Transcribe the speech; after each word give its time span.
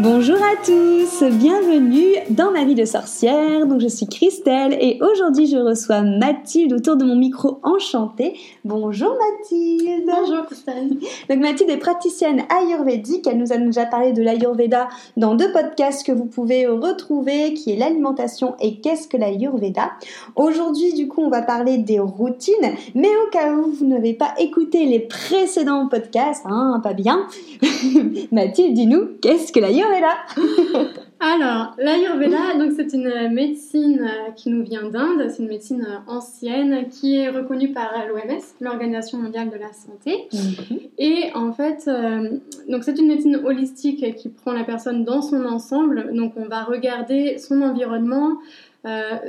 Bonjour 0.00 0.36
à 0.36 0.54
tous, 0.64 1.24
bienvenue 1.24 2.14
dans 2.30 2.52
ma 2.52 2.64
vie 2.64 2.76
de 2.76 2.84
sorcière. 2.84 3.66
Donc 3.66 3.80
je 3.80 3.88
suis 3.88 4.06
Christelle 4.06 4.78
et 4.80 5.00
aujourd'hui 5.02 5.48
je 5.48 5.56
reçois 5.56 6.02
Mathilde 6.02 6.72
autour 6.72 6.94
de 6.94 7.04
mon 7.04 7.16
micro 7.16 7.58
enchanté. 7.64 8.38
Bonjour 8.64 9.16
Mathilde. 9.18 10.04
Bonjour 10.06 10.46
Christelle. 10.46 10.90
Donc 11.28 11.38
Mathilde 11.40 11.70
est 11.70 11.78
praticienne 11.78 12.44
ayurvédique. 12.48 13.26
Elle 13.26 13.38
nous 13.38 13.52
a 13.52 13.56
déjà 13.56 13.86
parlé 13.86 14.12
de 14.12 14.22
l'ayurveda 14.22 14.86
dans 15.16 15.34
deux 15.34 15.50
podcasts 15.50 16.06
que 16.06 16.12
vous 16.12 16.26
pouvez 16.26 16.68
retrouver, 16.68 17.54
qui 17.54 17.72
est 17.72 17.76
l'alimentation 17.76 18.54
et 18.60 18.76
qu'est-ce 18.76 19.08
que 19.08 19.16
l'ayurveda. 19.16 19.90
Aujourd'hui 20.36 20.92
du 20.92 21.08
coup 21.08 21.22
on 21.22 21.28
va 21.28 21.42
parler 21.42 21.76
des 21.76 21.98
routines, 21.98 22.54
mais 22.94 23.10
au 23.26 23.30
cas 23.32 23.52
où 23.52 23.72
vous 23.72 23.86
n'avez 23.86 24.14
pas 24.14 24.32
écouté 24.38 24.84
les 24.84 25.00
précédents 25.00 25.88
podcasts, 25.88 26.44
hein, 26.46 26.80
pas 26.84 26.94
bien. 26.94 27.26
Mathilde, 28.30 28.74
dis-nous 28.74 29.08
qu'est-ce 29.20 29.50
que 29.50 29.58
l'ayurveda? 29.58 29.87
alors, 31.20 31.74
l'Ayurveda, 31.78 32.56
donc 32.58 32.72
c'est 32.76 32.92
une 32.92 33.32
médecine 33.32 34.00
euh, 34.02 34.30
qui 34.32 34.50
nous 34.50 34.62
vient 34.62 34.88
d'Inde, 34.88 35.28
c'est 35.30 35.42
une 35.42 35.48
médecine 35.48 35.86
euh, 35.88 36.12
ancienne 36.12 36.88
qui 36.88 37.16
est 37.16 37.28
reconnue 37.28 37.72
par 37.72 37.92
l'OMS, 38.08 38.42
l'Organisation 38.60 39.18
mondiale 39.18 39.50
de 39.50 39.56
la 39.56 39.72
santé. 39.72 40.28
Mhm. 40.32 40.78
Et 40.98 41.30
en 41.34 41.52
fait, 41.52 41.84
euh, 41.88 42.38
donc 42.68 42.84
c'est 42.84 42.98
une 42.98 43.08
médecine 43.08 43.36
holistique 43.36 44.16
qui 44.16 44.28
prend 44.28 44.52
la 44.52 44.64
personne 44.64 45.04
dans 45.04 45.22
son 45.22 45.44
ensemble. 45.44 46.12
Donc, 46.14 46.34
on 46.36 46.46
va 46.46 46.64
regarder 46.64 47.38
son 47.38 47.62
environnement, 47.62 48.38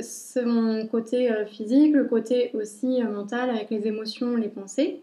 son 0.01 0.87
côté 0.89 1.29
physique, 1.47 1.93
le 1.93 2.05
côté 2.05 2.51
aussi 2.53 3.01
mental 3.03 3.49
avec 3.49 3.69
les 3.71 3.87
émotions, 3.87 4.35
les 4.37 4.47
pensées. 4.47 5.01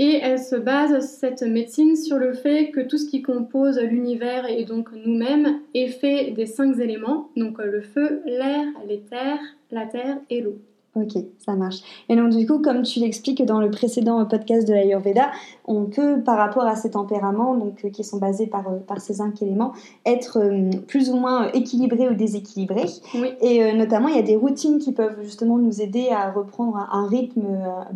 Et 0.00 0.20
elle 0.22 0.38
se 0.38 0.54
base, 0.54 1.08
cette 1.18 1.42
médecine, 1.42 1.96
sur 1.96 2.18
le 2.18 2.32
fait 2.32 2.70
que 2.70 2.80
tout 2.80 2.98
ce 2.98 3.10
qui 3.10 3.20
compose 3.20 3.80
l'univers 3.80 4.46
et 4.46 4.64
donc 4.64 4.90
nous-mêmes 4.92 5.60
est 5.74 5.88
fait 5.88 6.30
des 6.30 6.46
cinq 6.46 6.78
éléments, 6.78 7.30
donc 7.36 7.58
le 7.58 7.80
feu, 7.80 8.22
l'air, 8.24 8.64
l'éther, 8.86 9.38
la 9.72 9.86
terre 9.86 10.18
et 10.30 10.40
l'eau. 10.40 10.58
Ok, 11.00 11.22
ça 11.38 11.54
marche. 11.54 11.76
Et 12.08 12.16
donc 12.16 12.30
du 12.30 12.46
coup, 12.46 12.58
comme 12.60 12.82
tu 12.82 12.98
l'expliques 13.00 13.44
dans 13.44 13.60
le 13.60 13.70
précédent 13.70 14.24
podcast 14.26 14.66
de 14.66 14.72
l'Ayurveda, 14.72 15.30
on 15.68 15.84
peut, 15.84 16.22
par 16.24 16.38
rapport 16.38 16.64
à 16.64 16.74
ces 16.76 16.90
tempéraments, 16.90 17.54
donc 17.54 17.84
euh, 17.84 17.90
qui 17.90 18.02
sont 18.02 18.16
basés 18.16 18.46
par, 18.46 18.66
euh, 18.68 18.78
par 18.78 19.00
ces 19.00 19.14
cinq 19.14 19.42
éléments, 19.42 19.72
être 20.06 20.38
euh, 20.38 20.70
plus 20.88 21.10
ou 21.10 21.16
moins 21.16 21.52
équilibré 21.52 22.08
ou 22.08 22.14
déséquilibré. 22.14 22.86
Oui. 23.14 23.28
Et 23.42 23.72
notamment, 23.74 24.08
il 24.08 24.16
y 24.16 24.18
a 24.18 24.22
des 24.22 24.36
routines 24.36 24.78
qui 24.78 24.92
peuvent 24.92 25.22
justement 25.22 25.58
nous 25.58 25.80
aider 25.80 26.08
à 26.08 26.30
reprendre 26.30 26.76
un, 26.90 27.06
rythme 27.06 27.46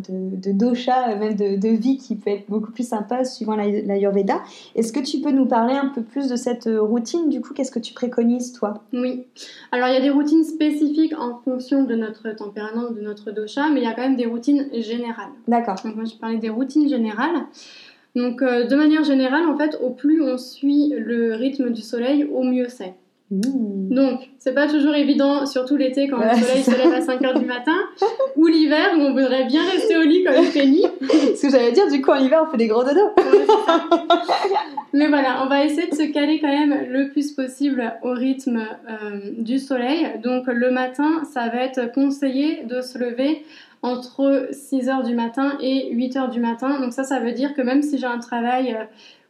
de, 0.07 0.35
de, 0.35 0.51
dosha, 0.51 1.15
même 1.15 1.35
de, 1.35 1.57
de, 1.57 1.69
vie, 1.69 1.97
qui 1.97 2.15
peut 2.15 2.29
être 2.29 2.49
beaucoup 2.49 2.71
plus 2.71 2.87
sympa 2.87 3.25
suivant 3.25 3.55
l'Ayurveda. 3.55 4.41
Est-ce 4.75 4.93
que 4.93 4.99
tu 4.99 5.19
peux 5.19 5.31
nous 5.31 5.45
parler 5.45 5.73
un 5.73 5.87
peu 5.87 6.01
plus 6.01 6.29
de 6.29 6.35
cette 6.35 6.69
routine? 6.71 7.29
Du 7.29 7.41
coup, 7.41 7.53
qu'est-ce 7.53 7.71
que 7.71 7.79
tu 7.79 7.93
préconises, 7.93 8.53
toi? 8.53 8.83
Oui. 8.93 9.25
Alors, 9.71 9.87
il 9.87 9.93
y 9.93 9.97
a 9.97 10.01
des 10.01 10.09
routines 10.09 10.43
spécifiques 10.43 11.13
en 11.19 11.39
fonction 11.43 11.83
de 11.83 11.95
notre 11.95 12.29
tempérament 12.35 12.91
de 12.93 13.01
notre 13.01 13.31
dosha, 13.31 13.69
mais 13.69 13.81
il 13.81 13.83
y 13.83 13.87
a 13.87 13.93
quand 13.93 14.01
même 14.01 14.15
des 14.15 14.25
routines 14.25 14.69
générales. 14.73 15.31
D'accord. 15.47 15.75
Donc 15.83 15.95
moi 15.95 16.05
je 16.05 16.15
parlais 16.15 16.37
des 16.37 16.49
routines 16.49 16.87
générales. 16.87 17.45
Donc 18.15 18.41
euh, 18.41 18.65
de 18.65 18.75
manière 18.75 19.03
générale, 19.03 19.47
en 19.47 19.57
fait, 19.57 19.77
au 19.81 19.89
plus 19.89 20.21
on 20.21 20.37
suit 20.37 20.93
le 20.97 21.35
rythme 21.35 21.71
du 21.71 21.81
soleil, 21.81 22.25
au 22.25 22.43
mieux 22.43 22.69
c'est. 22.69 22.93
Mmh. 23.31 23.93
Donc, 23.93 24.29
c'est 24.37 24.53
pas 24.53 24.67
toujours 24.67 24.93
évident, 24.93 25.45
surtout 25.45 25.75
l'été 25.75 26.07
quand 26.07 26.17
le 26.17 26.29
soleil 26.39 26.63
se 26.63 26.71
lève 26.71 26.93
à 26.93 26.99
5h 26.99 27.39
du 27.39 27.45
matin, 27.45 27.75
ou 28.35 28.47
l'hiver 28.47 28.91
où 28.97 29.01
on 29.01 29.13
voudrait 29.13 29.45
bien 29.45 29.63
rester 29.63 29.97
au 29.97 30.01
lit 30.01 30.23
comme 30.23 30.35
il 30.37 30.45
fait 30.45 30.65
nuit. 30.65 30.85
Ce 31.01 31.41
que 31.41 31.49
j'allais 31.49 31.71
dire, 31.71 31.89
du 31.89 32.01
coup, 32.01 32.11
en 32.11 32.17
hiver, 32.19 32.43
on 32.45 32.51
fait 32.51 32.57
des 32.57 32.67
gros 32.67 32.83
dodos. 32.83 33.11
Mais 34.93 35.07
voilà, 35.07 35.43
on 35.43 35.47
va 35.47 35.65
essayer 35.65 35.87
de 35.87 35.95
se 35.95 36.11
caler 36.11 36.39
quand 36.39 36.49
même 36.49 36.87
le 36.89 37.09
plus 37.09 37.31
possible 37.31 37.93
au 38.03 38.11
rythme 38.11 38.67
euh, 38.89 39.19
du 39.37 39.57
soleil. 39.57 40.19
Donc, 40.21 40.45
le 40.47 40.69
matin, 40.69 41.23
ça 41.33 41.49
va 41.49 41.63
être 41.63 41.91
conseillé 41.91 42.63
de 42.65 42.81
se 42.81 42.97
lever 42.97 43.43
entre 43.83 44.47
6h 44.51 45.05
du 45.05 45.13
matin 45.13 45.57
et 45.61 45.93
8h 45.93 46.31
du 46.31 46.39
matin. 46.39 46.79
Donc 46.79 46.93
ça, 46.93 47.03
ça 47.03 47.19
veut 47.19 47.33
dire 47.33 47.53
que 47.53 47.61
même 47.61 47.83
si 47.83 47.97
j'ai 47.97 48.07
un 48.07 48.19
travail 48.19 48.73
euh, 48.73 48.85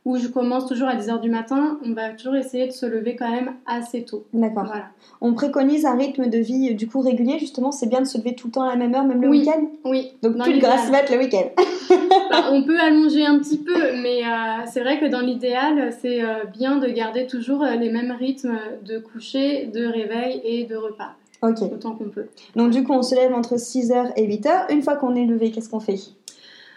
où 0.06 0.18
je 0.18 0.28
commence 0.28 0.68
toujours 0.68 0.88
à 0.88 0.96
10h 0.96 1.22
du 1.22 1.30
matin, 1.30 1.80
on 1.86 1.94
va 1.94 2.10
toujours 2.10 2.36
essayer 2.36 2.68
de 2.68 2.72
se 2.72 2.86
lever 2.86 3.16
quand 3.16 3.30
même 3.30 3.54
assez 3.66 4.04
tôt. 4.04 4.26
D'accord. 4.34 4.66
Voilà. 4.66 4.86
On 5.22 5.34
préconise 5.34 5.86
un 5.86 5.96
rythme 5.96 6.30
de 6.30 6.38
vie 6.38 6.76
du 6.76 6.88
coup 6.88 7.00
régulier, 7.00 7.40
justement, 7.40 7.72
c'est 7.72 7.88
bien 7.88 8.02
de 8.02 8.06
se 8.06 8.18
lever 8.18 8.36
tout 8.36 8.48
le 8.48 8.54
temps 8.54 8.64
à 8.64 8.70
la 8.70 8.76
même 8.76 8.94
heure, 8.94 9.06
même 9.06 9.22
le 9.22 9.30
week-end 9.30 9.70
Oui. 9.86 10.12
Donc 10.22 10.38
plus 10.38 10.54
de 10.54 10.60
grasse 10.60 10.90
mat 10.92 11.10
le 11.10 11.18
week-end. 11.18 11.50
Bah, 12.30 12.50
on 12.52 12.64
peut 12.64 12.80
allonger 12.80 13.26
un 13.26 13.38
petit 13.38 13.60
peu, 13.60 13.94
mais 14.02 14.24
euh, 14.24 14.66
c'est 14.66 14.82
vrai 14.82 15.00
que 15.00 15.06
dans 15.06 15.20
l'idéal, 15.20 15.94
c'est 16.02 16.24
euh, 16.24 16.46
bien 16.52 16.78
de 16.78 16.88
garder 16.88 17.28
toujours 17.28 17.64
euh, 17.64 17.76
les 17.76 17.92
mêmes 17.92 18.12
rythmes 18.12 18.58
de 18.84 18.98
coucher, 18.98 19.66
de 19.68 19.86
réveil 19.86 20.42
et 20.44 20.64
de 20.66 20.76
repas. 20.76 21.12
Ok. 21.44 21.62
Autant 21.62 21.94
qu'on 21.94 22.10
peut. 22.10 22.28
Donc 22.56 22.72
du 22.72 22.84
coup, 22.84 22.94
on 22.94 23.04
se 23.04 23.14
lève 23.16 23.34
entre 23.34 23.56
6h 23.56 24.14
et 24.16 24.28
8h. 24.28 24.72
Une 24.72 24.82
fois 24.82 24.96
qu'on 24.96 25.16
est 25.16 25.26
levé, 25.26 25.52
qu'est-ce 25.52 25.70
qu'on 25.70 25.82
fait? 25.82 26.00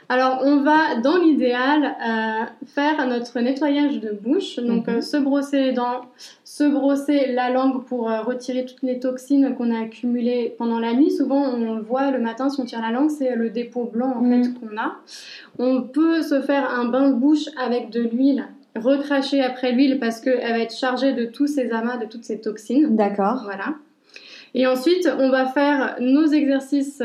Alors, 0.09 0.43
on 0.45 0.59
va, 0.59 1.01
dans 1.03 1.17
l'idéal, 1.17 1.85
euh, 1.85 2.45
faire 2.67 3.07
notre 3.09 3.41
nettoyage 3.41 4.01
de 4.01 4.11
bouche. 4.11 4.57
Donc, 4.57 4.87
mhm. 4.87 4.97
euh, 4.97 5.01
se 5.01 5.17
brosser 5.17 5.61
les 5.61 5.73
dents, 5.73 6.03
se 6.45 6.63
brosser 6.63 7.33
la 7.33 7.51
langue 7.51 7.85
pour 7.85 8.09
euh, 8.09 8.21
retirer 8.23 8.65
toutes 8.65 8.83
les 8.83 9.01
toxines 9.01 9.55
qu'on 9.57 9.75
a 9.75 9.81
accumulées 9.81 10.55
pendant 10.59 10.79
la 10.79 10.95
nuit. 10.95 11.11
Souvent, 11.11 11.43
on 11.43 11.75
le 11.75 11.83
voit 11.83 12.13
le 12.13 12.21
matin, 12.21 12.49
si 12.49 12.61
on 12.61 12.65
tire 12.65 12.83
la 12.83 12.93
langue, 12.93 13.11
c'est 13.11 13.35
le 13.35 13.51
dépôt 13.51 13.85
blanc 13.85 14.15
en 14.17 14.23
fait 14.23 14.49
mhm. 14.49 14.55
qu'on 14.55 14.77
a. 14.79 14.97
On 15.59 15.83
peut 15.83 16.23
se 16.23 16.41
faire 16.41 16.71
un 16.71 16.85
bain 16.85 17.11
de 17.11 17.15
bouche 17.15 17.49
avec 17.57 17.91
de 17.91 18.03
l'huile 18.03 18.47
recracher 18.77 19.41
après 19.41 19.73
l'huile 19.73 19.99
parce 19.99 20.21
qu'elle 20.21 20.53
va 20.53 20.59
être 20.59 20.77
chargée 20.77 21.15
de 21.15 21.25
tous 21.25 21.47
ces 21.47 21.71
amas, 21.71 21.97
de 21.97 22.05
toutes 22.05 22.25
ces 22.25 22.43
toxines. 22.43 22.95
D'accord. 22.95 23.41
Voilà. 23.45 23.75
Et 24.53 24.67
ensuite, 24.67 25.09
on 25.19 25.31
va 25.31 25.47
faire 25.47 25.97
nos 25.99 26.27
exercices 26.27 27.03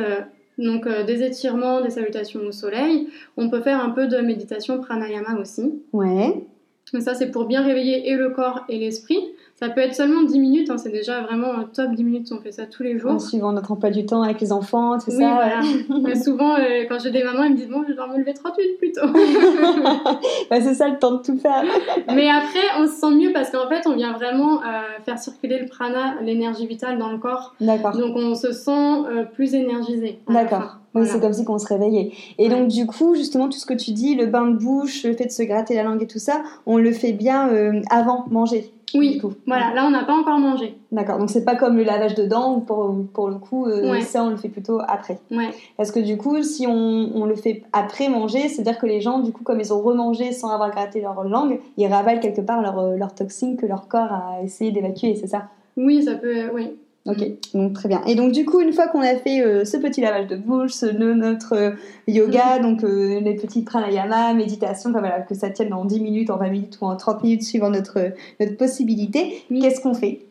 donc 0.61 0.87
euh, 0.87 1.03
des 1.03 1.23
étirements, 1.23 1.81
des 1.81 1.89
salutations 1.89 2.41
au 2.41 2.51
soleil. 2.51 3.09
On 3.37 3.49
peut 3.49 3.61
faire 3.61 3.83
un 3.83 3.89
peu 3.89 4.07
de 4.07 4.17
méditation 4.17 4.79
pranayama 4.79 5.39
aussi. 5.39 5.81
Ouais. 5.91 6.47
Mais 6.93 7.01
ça, 7.01 7.15
c'est 7.15 7.31
pour 7.31 7.45
bien 7.45 7.63
réveiller 7.63 8.09
et 8.09 8.15
le 8.15 8.29
corps 8.29 8.63
et 8.69 8.77
l'esprit. 8.77 9.19
Ça 9.61 9.69
peut 9.69 9.81
être 9.81 9.93
seulement 9.93 10.23
10 10.23 10.39
minutes, 10.39 10.71
hein, 10.71 10.79
c'est 10.79 10.89
déjà 10.89 11.21
vraiment 11.21 11.53
un 11.53 11.65
top 11.65 11.91
10 11.91 12.03
minutes, 12.03 12.31
on 12.31 12.41
fait 12.41 12.51
ça 12.51 12.65
tous 12.65 12.81
les 12.81 12.97
jours. 12.97 13.11
En 13.11 13.19
suivant 13.19 13.51
notre 13.51 13.71
emploi 13.71 13.91
du 13.91 14.07
temps 14.07 14.23
avec 14.23 14.41
les 14.41 14.51
enfants, 14.51 14.97
tout 14.97 15.11
oui, 15.11 15.19
ça. 15.19 15.35
Voilà. 15.35 15.61
Mais 16.01 16.15
souvent, 16.15 16.55
euh, 16.55 16.85
quand 16.89 16.97
j'ai 16.97 17.11
des 17.11 17.23
mamans, 17.23 17.43
elles 17.43 17.51
me 17.51 17.57
disent 17.57 17.69
Bon, 17.69 17.83
je 17.87 17.93
dois 17.93 18.07
me 18.07 18.17
lever 18.17 18.33
38 18.33 18.77
plutôt. 18.79 19.05
bah, 20.49 20.61
c'est 20.61 20.73
ça 20.73 20.87
le 20.87 20.97
temps 20.97 21.11
de 21.11 21.21
tout 21.21 21.37
faire. 21.37 21.63
Mais 22.07 22.27
après, 22.27 22.79
on 22.79 22.87
se 22.87 22.93
sent 22.93 23.11
mieux 23.11 23.31
parce 23.33 23.51
qu'en 23.51 23.69
fait, 23.69 23.85
on 23.85 23.95
vient 23.95 24.13
vraiment 24.13 24.63
euh, 24.63 24.81
faire 25.05 25.19
circuler 25.19 25.59
le 25.59 25.67
prana, 25.67 26.19
l'énergie 26.23 26.65
vitale 26.65 26.97
dans 26.97 27.11
le 27.11 27.19
corps. 27.19 27.53
D'accord. 27.61 27.95
Donc, 27.95 28.15
on 28.15 28.33
se 28.33 28.53
sent 28.53 28.71
euh, 28.71 29.25
plus 29.25 29.53
énergisé. 29.53 30.21
D'accord. 30.27 30.80
Oui, 30.93 31.07
c'est 31.07 31.21
comme 31.21 31.33
si 31.33 31.45
qu'on 31.45 31.57
se 31.57 31.67
réveillait. 31.67 32.11
Et 32.37 32.49
donc, 32.49 32.67
du 32.67 32.85
coup, 32.85 33.15
justement, 33.15 33.47
tout 33.47 33.57
ce 33.57 33.65
que 33.65 33.73
tu 33.73 33.91
dis, 33.91 34.15
le 34.15 34.25
bain 34.25 34.47
de 34.47 34.57
bouche, 34.57 35.03
le 35.03 35.13
fait 35.13 35.25
de 35.25 35.31
se 35.31 35.43
gratter 35.43 35.75
la 35.75 35.83
langue 35.83 36.03
et 36.03 36.07
tout 36.07 36.19
ça, 36.19 36.41
on 36.65 36.77
le 36.77 36.91
fait 36.91 37.13
bien 37.13 37.49
avant 37.89 38.25
manger. 38.29 38.71
Oui, 38.93 39.21
voilà, 39.47 39.73
là 39.73 39.85
on 39.85 39.91
n'a 39.91 40.03
pas 40.03 40.13
encore 40.13 40.37
mangé. 40.37 40.75
D'accord, 40.91 41.17
donc 41.17 41.29
c'est 41.29 41.45
pas 41.45 41.55
comme 41.55 41.77
le 41.77 41.83
lavage 41.83 42.15
de 42.15 42.25
dents, 42.25 42.59
pour, 42.59 42.93
pour 43.13 43.29
le 43.29 43.35
coup, 43.35 43.65
euh, 43.65 44.01
ça 44.01 44.23
on 44.23 44.29
le 44.29 44.35
fait 44.35 44.49
plutôt 44.49 44.79
après. 44.85 45.19
Ouais. 45.31 45.49
Parce 45.77 45.91
que 45.91 45.99
du 45.99 46.17
coup, 46.17 46.41
si 46.43 46.67
on, 46.67 47.09
on 47.15 47.25
le 47.25 47.35
fait 47.35 47.63
après 47.71 48.09
manger, 48.09 48.49
c'est-à-dire 48.49 48.77
que 48.77 48.85
les 48.85 48.99
gens, 48.99 49.19
du 49.19 49.31
coup, 49.31 49.43
comme 49.43 49.59
ils 49.59 49.73
ont 49.73 49.81
remangé 49.81 50.33
sans 50.33 50.49
avoir 50.49 50.71
gratté 50.71 50.99
leur 50.99 51.23
langue, 51.23 51.59
ils 51.77 51.87
ravalent 51.87 52.19
quelque 52.19 52.41
part 52.41 52.61
leur, 52.61 52.79
euh, 52.79 52.97
leur 52.97 53.15
toxine 53.15 53.55
que 53.55 53.65
leur 53.65 53.87
corps 53.87 54.11
a 54.11 54.39
essayé 54.43 54.71
d'évacuer, 54.71 55.15
c'est 55.15 55.27
ça? 55.27 55.43
Oui, 55.77 56.03
ça 56.03 56.15
peut, 56.15 56.49
oui. 56.53 56.71
Ok, 57.07 57.17
donc 57.55 57.73
très 57.73 57.89
bien. 57.89 58.03
Et 58.05 58.13
donc 58.13 58.31
du 58.31 58.45
coup, 58.45 58.59
une 58.61 58.73
fois 58.73 58.87
qu'on 58.87 59.01
a 59.01 59.15
fait 59.15 59.41
euh, 59.41 59.65
ce 59.65 59.75
petit 59.77 60.01
lavage 60.01 60.27
de 60.27 60.35
bouche, 60.35 60.83
notre 60.83 61.53
euh, 61.53 61.71
yoga, 62.07 62.59
mm. 62.59 62.61
donc 62.61 62.83
euh, 62.83 63.19
les 63.19 63.35
petits 63.35 63.63
pranayama, 63.63 64.35
méditation, 64.35 64.91
voilà, 64.91 65.21
que 65.21 65.33
ça 65.33 65.49
tienne 65.49 65.73
en 65.73 65.85
10 65.85 65.99
minutes, 65.99 66.29
en 66.29 66.37
20 66.37 66.49
minutes 66.49 66.77
ou 66.79 66.85
en 66.85 66.95
30 66.95 67.23
minutes 67.23 67.43
suivant 67.43 67.71
notre, 67.71 68.13
notre 68.39 68.55
possibilité, 68.55 69.43
qu'est-ce 69.49 69.81
qu'on 69.81 69.95
fait? 69.95 70.27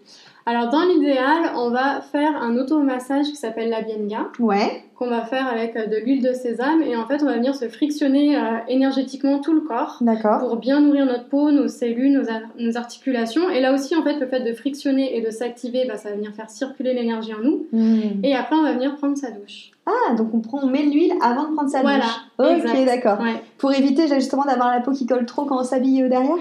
Alors 0.46 0.70
dans 0.70 0.82
l'idéal, 0.82 1.52
on 1.56 1.70
va 1.70 2.00
faire 2.00 2.42
un 2.42 2.56
automassage 2.56 3.26
qui 3.26 3.36
s'appelle 3.36 3.70
la 3.70 3.82
Bienga. 3.82 4.28
Ouais. 4.38 4.84
Qu'on 4.96 5.08
va 5.08 5.22
faire 5.22 5.46
avec 5.46 5.76
euh, 5.76 5.86
de 5.86 5.96
l'huile 5.96 6.22
de 6.22 6.32
sésame 6.32 6.82
et 6.82 6.94
en 6.94 7.06
fait 7.06 7.22
on 7.22 7.26
va 7.26 7.34
venir 7.34 7.54
se 7.54 7.68
frictionner 7.68 8.36
euh, 8.36 8.58
énergétiquement 8.68 9.38
tout 9.38 9.52
le 9.52 9.60
corps. 9.60 9.98
D'accord. 10.00 10.40
Pour 10.40 10.56
bien 10.56 10.80
nourrir 10.80 11.06
notre 11.06 11.28
peau, 11.28 11.50
nos 11.50 11.68
cellules, 11.68 12.12
nos, 12.12 12.24
nos, 12.58 12.76
articulations. 12.76 13.48
Et 13.48 13.60
là 13.60 13.72
aussi 13.72 13.96
en 13.96 14.02
fait 14.02 14.18
le 14.18 14.26
fait 14.26 14.40
de 14.40 14.52
frictionner 14.52 15.16
et 15.16 15.22
de 15.22 15.30
s'activer, 15.30 15.86
bah, 15.86 15.96
ça 15.96 16.10
va 16.10 16.16
venir 16.16 16.32
faire 16.34 16.50
circuler 16.50 16.92
l'énergie 16.92 17.32
en 17.34 17.42
nous. 17.42 17.66
Hmm. 17.72 18.22
Et 18.22 18.34
après 18.34 18.56
on 18.56 18.62
va 18.62 18.72
venir 18.72 18.94
prendre 18.96 19.16
sa 19.16 19.30
douche. 19.30 19.70
Ah 19.86 20.14
donc 20.14 20.34
on, 20.34 20.40
prend, 20.40 20.60
on 20.62 20.66
met 20.66 20.82
l'huile 20.82 21.14
avant 21.22 21.48
de 21.48 21.54
prendre 21.54 21.70
sa 21.70 21.80
voilà, 21.80 22.04
douche. 22.38 22.64
Ok 22.64 22.84
d'accord. 22.84 23.20
Ouais. 23.20 23.42
Pour 23.56 23.72
éviter 23.72 24.06
justement 24.08 24.44
d'avoir 24.44 24.70
la 24.70 24.80
peau 24.80 24.92
qui 24.92 25.06
colle 25.06 25.24
trop 25.24 25.44
quand 25.44 25.60
on 25.60 25.64
s'habille 25.64 26.08
derrière? 26.08 26.36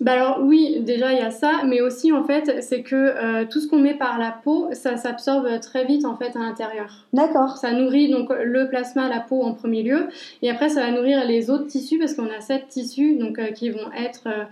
Bah 0.00 0.12
alors 0.12 0.38
oui, 0.42 0.80
déjà 0.80 1.12
il 1.12 1.18
y 1.18 1.22
a 1.22 1.30
ça, 1.30 1.60
mais 1.66 1.82
aussi 1.82 2.10
en 2.10 2.24
fait 2.24 2.62
c'est 2.62 2.82
que 2.82 2.96
euh, 2.96 3.44
tout 3.44 3.60
ce 3.60 3.68
qu'on 3.68 3.78
met 3.78 3.94
par 3.94 4.18
la 4.18 4.30
peau, 4.30 4.68
ça 4.72 4.96
s'absorbe 4.96 5.60
très 5.60 5.84
vite 5.84 6.06
en 6.06 6.16
fait 6.16 6.34
à 6.36 6.38
l'intérieur. 6.38 7.06
D'accord. 7.12 7.58
Ça 7.58 7.72
nourrit 7.72 8.08
donc 8.08 8.30
le 8.30 8.66
plasma, 8.68 9.10
la 9.10 9.20
peau 9.20 9.42
en 9.42 9.52
premier 9.52 9.82
lieu, 9.82 10.08
et 10.40 10.48
après 10.48 10.70
ça 10.70 10.80
va 10.80 10.90
nourrir 10.90 11.26
les 11.26 11.50
autres 11.50 11.66
tissus 11.66 11.98
parce 11.98 12.14
qu'on 12.14 12.30
a 12.30 12.40
sept 12.40 12.68
tissus 12.68 13.16
donc 13.16 13.38
euh, 13.38 13.48
qui 13.48 13.68
vont 13.68 13.92
être 13.92 14.22
euh, 14.26 14.44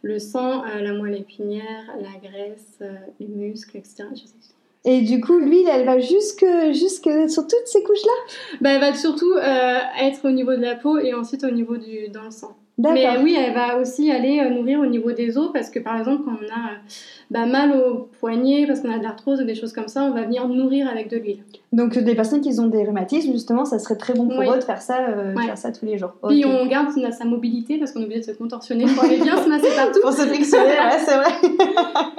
le 0.00 0.18
sang, 0.18 0.64
la 0.64 0.92
moelle 0.92 1.16
épinière, 1.16 1.84
la 1.98 2.28
graisse, 2.28 2.78
les 3.18 3.26
muscles, 3.26 3.78
etc. 3.78 4.04
Et 4.84 5.00
du 5.00 5.18
coup, 5.22 5.38
l'huile, 5.38 5.66
elle 5.72 5.86
va 5.86 5.98
jusque, 5.98 6.44
jusque 6.72 7.08
sur 7.30 7.46
toutes 7.46 7.64
ces 7.64 7.82
couches-là? 7.82 8.36
Bah, 8.60 8.74
Elle 8.74 8.80
va 8.80 8.92
surtout 8.92 9.32
être 9.98 10.28
au 10.28 10.30
niveau 10.30 10.54
de 10.54 10.60
la 10.60 10.74
peau 10.74 10.98
et 10.98 11.14
ensuite 11.14 11.42
au 11.42 11.50
niveau 11.50 11.78
du 11.78 12.10
dans 12.10 12.24
le 12.24 12.30
sang. 12.30 12.54
Mais 12.76 13.18
oui, 13.22 13.36
elle 13.38 13.54
va 13.54 13.78
aussi 13.78 14.10
aller 14.10 14.40
euh, 14.40 14.50
nourrir 14.50 14.80
au 14.80 14.86
niveau 14.86 15.12
des 15.12 15.38
os 15.38 15.50
parce 15.52 15.70
que 15.70 15.78
par 15.78 15.96
exemple, 15.96 16.22
quand 16.24 16.32
on 16.32 16.52
a 16.52 16.72
euh, 16.72 16.76
bah, 17.30 17.46
mal 17.46 17.72
au 17.72 18.08
poignet, 18.20 18.66
parce 18.66 18.80
qu'on 18.80 18.90
a 18.90 18.98
de 18.98 19.02
l'arthrose 19.04 19.40
ou 19.40 19.44
des 19.44 19.54
choses 19.54 19.72
comme 19.72 19.86
ça, 19.86 20.02
on 20.02 20.10
va 20.10 20.22
venir 20.22 20.48
nourrir 20.48 20.88
avec 20.88 21.08
de 21.08 21.16
l'huile. 21.16 21.38
Donc 21.72 21.96
des 21.96 22.14
personnes 22.16 22.40
qui 22.40 22.58
ont 22.58 22.66
des 22.66 22.84
rhumatismes, 22.84 23.32
justement, 23.32 23.64
ça 23.64 23.78
serait 23.78 23.96
très 23.96 24.14
bon 24.14 24.28
pour 24.28 24.42
eux 24.42 24.58
de 24.58 24.64
faire 24.64 24.82
ça, 24.82 25.08
euh, 25.08 25.34
faire 25.36 25.56
ça 25.56 25.70
tous 25.70 25.86
les 25.86 25.98
jours. 25.98 26.14
Puis 26.28 26.44
on 26.44 26.66
garde 26.66 26.88
sa 27.12 27.24
mobilité 27.24 27.78
parce 27.78 27.92
qu'on 27.92 28.00
est 28.00 28.04
obligé 28.04 28.20
de 28.20 28.26
se 28.26 28.32
contorsionner 28.32 28.86
pour 28.86 29.04
aller 29.04 29.18
bien 29.18 29.36
se 29.42 29.48
masser 29.48 29.68
partout. 29.76 30.00
pour 30.02 30.12
se 30.12 30.22
frictionner, 30.22 30.64
ouais, 30.64 30.98
c'est 30.98 31.14
vrai. 31.14 31.32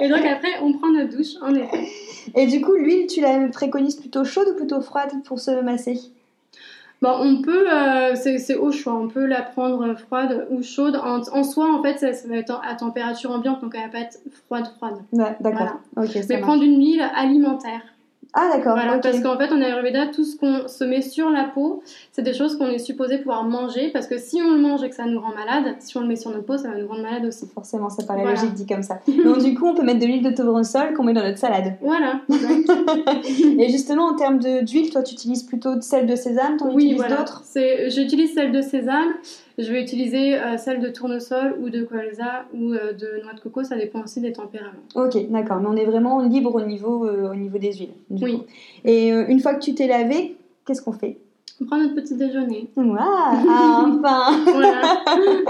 Et 0.00 0.08
donc 0.08 0.24
après, 0.24 0.48
on 0.62 0.72
prend 0.72 0.90
notre 0.90 1.14
douche, 1.14 1.34
en 1.42 1.54
effet. 1.54 1.86
Et 2.34 2.46
du 2.46 2.62
coup, 2.62 2.72
l'huile, 2.72 3.06
tu 3.06 3.20
la 3.20 3.48
préconises 3.48 3.96
plutôt 3.96 4.24
chaude 4.24 4.48
ou 4.52 4.56
plutôt 4.56 4.80
froide 4.80 5.10
pour 5.24 5.38
se 5.38 5.50
masser? 5.62 5.98
Bon, 7.02 7.12
on 7.20 7.42
peut, 7.42 7.70
euh, 7.70 8.14
c'est 8.14 8.56
au 8.56 8.72
choix, 8.72 8.94
on 8.94 9.08
peut 9.08 9.26
la 9.26 9.42
prendre 9.42 9.94
froide 9.98 10.46
ou 10.50 10.62
chaude. 10.62 10.96
En, 10.96 11.20
en 11.20 11.44
soi, 11.44 11.70
en 11.72 11.82
fait, 11.82 11.98
ça, 11.98 12.12
ça, 12.14 12.26
va 12.28 12.36
être 12.36 12.60
à 12.66 12.74
température 12.74 13.30
ambiante, 13.30 13.60
donc 13.60 13.74
elle 13.74 13.82
va 13.82 13.88
pas 13.88 14.00
être 14.00 14.18
froide, 14.46 14.66
froide. 14.76 14.96
Ouais, 15.12 15.36
d'accord. 15.40 15.78
Voilà. 15.94 16.20
Mais 16.28 16.40
prendre 16.40 16.62
une 16.62 16.78
huile 16.78 17.04
alimentaire. 17.14 17.82
Ah 18.34 18.50
d'accord. 18.52 18.74
Voilà, 18.74 18.98
parce 18.98 19.20
qu'en 19.20 19.36
fait 19.38 19.52
en 19.52 19.60
Ayurveda, 19.60 20.08
tout 20.08 20.24
ce 20.24 20.36
qu'on 20.36 20.68
se 20.68 20.84
met 20.84 21.02
sur 21.02 21.30
la 21.30 21.44
peau, 21.44 21.82
c'est 22.12 22.22
des 22.22 22.34
choses 22.34 22.56
qu'on 22.58 22.68
est 22.68 22.78
supposé 22.78 23.18
pouvoir 23.18 23.44
manger, 23.44 23.90
parce 23.92 24.06
que 24.06 24.18
si 24.18 24.40
on 24.42 24.50
le 24.50 24.60
mange 24.60 24.82
et 24.82 24.88
que 24.88 24.94
ça 24.94 25.06
nous 25.06 25.20
rend 25.20 25.34
malade, 25.34 25.76
si 25.78 25.96
on 25.96 26.00
le 26.00 26.06
met 26.06 26.16
sur 26.16 26.30
notre 26.30 26.44
peau, 26.44 26.56
ça 26.58 26.68
va 26.68 26.76
nous 26.76 26.86
rendre 26.86 27.02
malade 27.02 27.24
aussi. 27.24 27.46
Forcément, 27.52 27.88
ça 27.88 28.04
paraît 28.04 28.24
logique 28.24 28.54
dit 28.54 28.66
comme 28.66 28.82
ça. 28.82 29.00
Donc 29.24 29.38
du 29.38 29.54
coup, 29.54 29.66
on 29.66 29.74
peut 29.74 29.84
mettre 29.84 30.00
de 30.00 30.06
l'huile 30.06 30.22
de 30.22 30.30
tournesol 30.30 30.94
qu'on 30.94 31.04
met 31.04 31.12
dans 31.12 31.24
notre 31.24 31.38
salade. 31.38 31.76
Voilà. 31.80 32.20
et 33.58 33.68
justement, 33.68 34.08
en 34.08 34.14
termes 34.14 34.38
d'huile, 34.38 34.90
toi, 34.90 35.02
tu 35.02 35.14
utilises 35.14 35.42
plutôt 35.42 35.80
celle 35.80 36.06
de 36.06 36.16
sésame, 36.16 36.56
t'en 36.56 36.66
oui, 36.72 36.84
utilises 36.84 36.96
voilà. 36.96 37.16
d'autres? 37.16 37.42
J'utilise 37.88 38.34
celle 38.34 38.52
de 38.52 38.60
sésame. 38.62 39.14
Je 39.58 39.72
vais 39.72 39.82
utiliser 39.82 40.34
euh, 40.34 40.58
celle 40.58 40.80
de 40.80 40.88
tournesol 40.88 41.56
ou 41.60 41.70
de 41.70 41.82
colza 41.82 42.44
ou 42.52 42.72
euh, 42.72 42.92
de 42.92 43.22
noix 43.22 43.32
de 43.32 43.40
coco, 43.40 43.64
ça 43.64 43.76
dépend 43.76 44.02
aussi 44.02 44.20
des 44.20 44.32
tempéraments. 44.32 44.72
Ok, 44.94 45.30
d'accord, 45.30 45.60
mais 45.60 45.68
on 45.68 45.76
est 45.76 45.86
vraiment 45.86 46.20
libre 46.20 46.54
au 46.54 46.60
niveau, 46.60 47.06
euh, 47.06 47.30
au 47.30 47.34
niveau 47.34 47.56
des 47.56 47.72
huiles. 47.72 47.94
Oui. 48.10 48.38
Coup. 48.38 48.44
Et 48.84 49.08
une 49.08 49.40
fois 49.40 49.54
que 49.54 49.60
tu 49.60 49.74
t'es 49.74 49.86
lavé, 49.86 50.36
qu'est-ce 50.66 50.82
qu'on 50.82 50.92
fait? 50.92 51.18
On 51.58 51.64
prend 51.64 51.78
notre 51.78 51.94
petit 51.94 52.14
déjeuner. 52.14 52.68
Waouh, 52.76 52.96
ah, 52.98 53.86
enfin 53.98 54.42
Voilà. 54.44 55.02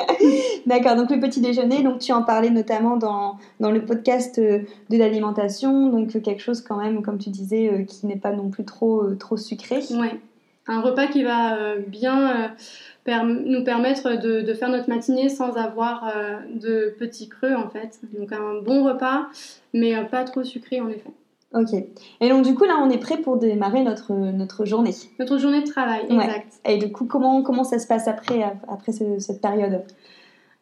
D'accord, 0.67 0.95
donc 0.95 1.11
le 1.11 1.19
petit 1.19 1.41
déjeuner, 1.41 1.83
donc 1.83 1.99
tu 1.99 2.13
en 2.13 2.23
parlais 2.23 2.51
notamment 2.51 2.97
dans, 2.97 3.39
dans 3.59 3.73
le 3.73 3.85
podcast 3.85 4.39
de 4.39 4.97
l'alimentation, 4.97 5.89
donc 5.89 6.23
quelque 6.23 6.43
chose 6.43 6.61
quand 6.61 6.77
même, 6.77 7.03
comme 7.03 7.19
tu 7.19 7.31
disais, 7.31 7.85
qui 7.89 8.07
n'est 8.07 8.17
pas 8.17 8.31
non 8.31 8.51
plus 8.51 8.65
trop, 8.65 9.15
trop 9.15 9.37
sucré. 9.37 9.81
Ouais. 9.91 10.21
Un 10.69 10.81
repas 10.81 11.07
qui 11.07 11.23
va 11.23 11.57
euh, 11.57 11.79
bien 11.87 12.55
per 13.05 13.23
nous 13.25 13.63
permettre 13.63 14.21
de, 14.21 14.41
de, 14.41 14.55
faire 14.55 14.69
notre 14.69 14.89
matinée 14.89 15.29
sans 15.29 15.53
avoir 15.57 16.09
euh, 16.15 16.39
de 16.55 16.95
petits 16.99 17.29
creux 17.29 17.55
en 17.55 17.69
fait. 17.69 18.01
Donc 18.19 18.33
un 18.33 18.61
bon 18.63 18.85
repas, 18.85 19.27
mais 19.73 19.97
euh, 19.97 20.03
pas 20.03 20.25
trop 20.25 20.43
sucré 20.43 20.81
en 20.81 20.89
effet. 20.89 21.11
Ok. 21.55 21.73
Et 22.21 22.29
donc 22.29 22.45
du 22.45 22.55
coup 22.55 22.65
là 22.65 22.75
on 22.83 22.91
est 22.91 22.99
prêt 22.99 23.19
pour 23.19 23.37
démarrer 23.37 23.83
notre, 23.85 24.13
notre 24.13 24.65
journée. 24.65 24.91
Notre 25.21 25.39
journée 25.39 25.63
de 25.63 25.67
travail, 25.69 26.05
Ouais. 26.11 26.25
exact. 26.25 26.55
Et 26.67 26.79
du 26.79 26.91
coup 26.91 27.05
comment, 27.07 27.43
comment 27.43 27.63
ça 27.65 27.79
se 27.79 27.87
passe 27.87 28.09
après, 28.09 28.43
après 28.69 28.91
ce- 28.93 29.21
cette 29.21 29.41
période? 29.41 29.83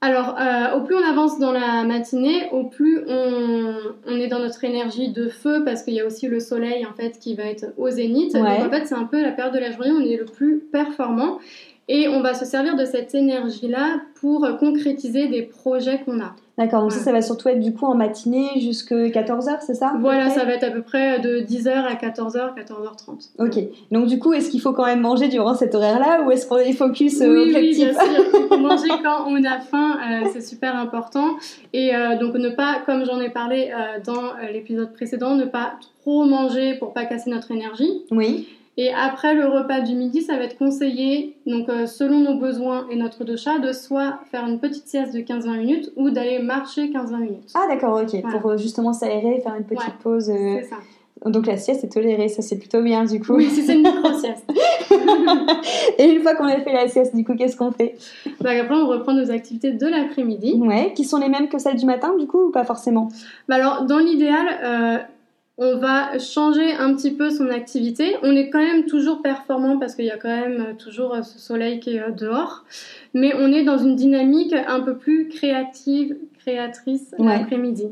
Alors, 0.05 0.37
euh, 0.39 0.77
au 0.77 0.83
plus 0.83 0.95
on 0.97 1.03
avance 1.03 1.39
dans 1.39 1.51
la 1.51 1.83
matinée, 1.85 2.51
au 2.53 2.65
plus 2.65 3.01
on, 3.09 3.75
on 4.07 4.17
est 4.17 4.27
dans 4.27 4.39
notre 4.39 4.63
énergie 4.63 5.09
de 5.09 5.29
feu 5.31 5.63
parce 5.65 5.83
qu'il 5.83 5.95
y 5.95 6.01
a 6.01 6.05
aussi 6.05 6.29
le 6.29 6.41
soleil 6.41 6.85
en 6.85 6.93
fait 6.93 7.19
qui 7.19 7.35
va 7.35 7.45
être 7.45 7.73
au 7.79 7.89
zénith. 7.89 8.35
Ouais. 8.35 8.41
Donc 8.41 8.67
en 8.67 8.71
fait, 8.71 8.85
c'est 8.85 8.95
un 8.95 9.05
peu 9.05 9.23
la 9.23 9.33
période 9.33 9.55
de 9.55 9.59
la 9.59 9.71
journée 9.71 9.93
où 9.93 9.97
on 9.97 10.05
est 10.05 10.19
le 10.19 10.27
plus 10.27 10.59
performant 10.59 11.39
et 11.89 12.09
on 12.09 12.21
va 12.23 12.35
se 12.35 12.45
servir 12.45 12.77
de 12.77 12.85
cette 12.85 13.15
énergie-là 13.15 14.01
pour 14.21 14.45
euh, 14.45 14.53
concrétiser 14.55 15.29
des 15.29 15.43
projets 15.43 16.01
qu'on 16.05 16.21
a. 16.21 16.35
D'accord, 16.57 16.83
donc 16.83 16.93
ça, 16.93 16.99
Ouais. 16.99 17.05
ça 17.05 17.11
va 17.13 17.21
surtout 17.21 17.49
être 17.49 17.59
du 17.59 17.75
coup 17.75 17.85
en 17.85 17.97
matinée 17.97 18.61
jusque 18.61 18.93
14h, 18.93 19.57
c'est 19.67 19.75
ça 19.75 19.93
Voilà, 19.99 20.31
ça 20.31 20.45
va 20.45 20.53
être 20.53 20.63
à 20.63 20.71
peu 20.71 20.83
près 20.83 21.19
de 21.19 21.41
10h 21.41 21.69
à 21.69 21.95
14h, 21.95 22.55
14h30. 22.57 23.31
Ok, 23.41 23.59
donc 23.91 24.07
du 24.07 24.21
coup, 24.21 24.33
est-ce 24.33 24.51
qu'il 24.51 24.61
faut 24.61 24.73
quand 24.73 24.85
même 24.85 25.01
manger 25.01 25.27
durant 25.27 25.55
cet 25.55 25.75
horaire-là 25.75 26.23
ou 26.23 26.31
est-ce 26.31 26.47
qu'on 26.47 26.59
est 26.59 26.73
focus 26.73 27.21
euh, 27.23 27.27
Oui, 27.45 27.53
oui, 27.57 27.75
bien 27.75 27.93
sûr. 27.93 28.03
Il 28.35 28.47
faut 28.49 28.57
manger 28.59 28.87
quand 29.03 29.25
on 29.27 29.43
a 29.45 29.59
faim, 29.59 29.99
euh, 29.99 30.29
c'est 30.33 30.43
super 30.43 30.77
important. 30.77 31.31
Et 31.73 31.93
euh, 31.93 32.17
donc 32.19 32.35
ne 32.35 32.51
pas, 32.51 32.77
comme 32.87 33.05
j'en 33.05 33.21
ai 33.21 33.31
parlé 33.31 33.73
euh, 33.73 33.99
dans 34.07 34.23
euh, 34.23 34.53
l'épisode 34.53 34.93
précédent, 34.93 35.35
ne 35.35 35.47
pas 35.47 35.73
trop 36.03 36.25
manger 36.25 36.75
pour 36.75 36.93
pas 36.93 37.05
casser 37.05 37.31
notre 37.31 37.51
énergie. 37.51 38.05
Oui, 38.13 38.47
Et 38.77 38.93
après 38.93 39.35
le 39.35 39.47
repas 39.47 39.81
du 39.83 39.95
midi, 39.95 40.23
ça 40.23 40.37
va 40.37 40.43
être 40.45 40.59
conseillé, 40.59 41.37
donc 41.47 41.69
euh, 41.69 41.87
selon 41.87 42.19
nos 42.21 42.35
besoins 42.39 42.87
et 42.91 42.97
notre 42.97 43.23
dosha, 43.25 43.59
de 43.61 43.73
soit 43.73 44.19
faire 44.33 44.47
une 44.47 44.59
petite 44.59 44.89
sieste 44.89 45.15
de 45.15 45.21
15-20 45.21 45.59
minutes 45.59 45.93
ou 45.97 46.11
d'aller 46.11 46.41
marcher 46.41 46.89
15-20 46.89 47.17
minutes. 47.19 47.51
ah 47.55 47.67
d'accord, 47.69 48.01
ok, 48.03 48.11
Voilà. 48.23 48.39
pour 48.39 48.51
euh, 48.51 48.57
justement 48.57 48.93
s'aérer, 48.93 49.41
faire 49.43 49.55
une 49.55 49.65
petite 49.65 49.87
Ouais, 49.87 49.95
pause. 50.03 50.29
euh, 50.31 50.57
C'est 50.61 50.69
ça. 50.71 50.77
Donc 51.31 51.47
la 51.47 51.57
sieste 51.57 51.85
est 51.85 51.89
tolérée, 51.89 52.29
ça 52.29 52.43
c'est 52.43 52.59
plutôt 52.59 52.83
bien 52.83 53.05
du 53.05 53.19
coup. 53.21 53.35
Oui, 53.35 53.47
si 53.49 53.63
c'est 53.63 53.75
une 53.77 53.83
micro-sieste. 53.83 54.45
Et 55.99 56.11
une 56.11 56.21
fois 56.23 56.35
qu'on 56.35 56.45
a 56.45 56.61
fait 56.61 56.73
la 56.73 56.89
sieste, 56.89 57.15
du 57.15 57.25
coup, 57.25 57.35
qu'est-ce 57.35 57.57
qu'on 57.57 57.71
fait? 57.73 57.95
Bah, 58.41 58.51
après, 58.61 58.75
on 58.75 58.87
reprend 58.89 59.15
nos 59.15 59.31
activités 59.31 59.73
de 59.73 59.87
l'après-midi. 59.87 60.55
Ouais, 60.59 60.93
qui 60.95 61.05
sont 61.05 61.19
les 61.19 61.29
mêmes 61.29 61.49
que 61.49 61.59
celles 61.59 61.77
du 61.77 61.87
matin 61.87 62.15
du 62.19 62.27
coup 62.27 62.49
ou 62.49 62.51
pas 62.51 62.65
forcément? 62.65 63.09
Bah 63.49 63.55
alors, 63.55 63.85
dans 63.87 63.99
l'idéal, 63.99 64.47
euh, 64.65 64.99
on 65.57 65.77
va 65.79 66.19
changer 66.19 66.73
un 66.73 66.95
petit 66.95 67.13
peu 67.13 67.31
son 67.31 67.49
activité. 67.49 68.17
On 68.23 68.35
est 68.35 68.51
quand 68.51 68.59
même 68.59 68.87
toujours 68.87 69.23
performant 69.23 69.79
parce 69.79 69.95
qu'il 69.95 70.05
y 70.05 70.11
a 70.11 70.17
quand 70.17 70.29
même 70.29 70.61
euh, 70.61 70.75
toujours 70.75 71.15
euh, 71.15 71.23
ce 71.23 71.39
soleil 71.39 71.79
qui 71.79 71.97
est 71.97 72.01
euh, 72.01 72.11
dehors. 72.11 72.65
Mais 73.13 73.35
on 73.37 73.53
est 73.53 73.63
dans 73.63 73.79
une 73.79 73.95
dynamique 73.95 74.53
un 74.53 74.81
peu 74.81 74.97
plus 74.97 75.29
créative, 75.29 76.17
créatrice 76.45 77.15
Ouais. 77.19 77.27
l'après-midi. 77.39 77.87